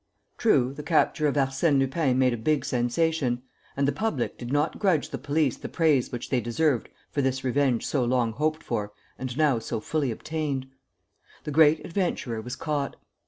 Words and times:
True, 0.39 0.73
the 0.73 0.81
capture 0.81 1.27
of 1.27 1.35
Arsène 1.35 1.77
Lupin 1.77 2.17
made 2.17 2.33
a 2.33 2.35
big 2.35 2.65
sensation; 2.65 3.43
and 3.77 3.87
the 3.87 3.91
public 3.91 4.35
did 4.35 4.51
not 4.51 4.79
grudge 4.79 5.11
the 5.11 5.19
police 5.19 5.57
the 5.57 5.69
praise 5.69 6.11
which 6.11 6.31
they 6.31 6.41
deserved 6.41 6.89
for 7.11 7.21
this 7.21 7.43
revenge 7.43 7.85
so 7.85 8.03
long 8.03 8.31
hoped 8.31 8.63
for 8.63 8.93
and 9.19 9.37
now 9.37 9.59
so 9.59 9.79
fully 9.79 10.09
obtained. 10.09 10.65
The 11.43 11.51
great 11.51 11.85
adventurer 11.85 12.41
was 12.41 12.55
caught. 12.55 12.95